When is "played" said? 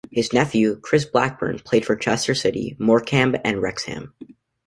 1.59-1.85